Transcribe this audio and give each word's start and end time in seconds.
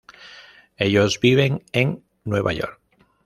Ellos 0.77 1.19
viven 1.19 1.63
en 1.73 2.03
nueva 2.25 2.53
york. 2.53 2.79